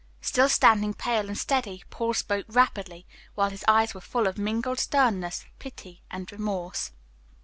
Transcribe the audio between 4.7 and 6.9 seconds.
sternness, pity, and remorse.